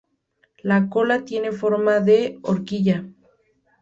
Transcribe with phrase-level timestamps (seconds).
[0.63, 3.05] La cola tiene forma de horquilla.